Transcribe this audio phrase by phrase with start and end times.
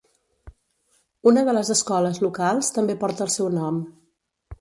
[1.31, 3.79] Una de les escoles locals també porta el seu nom.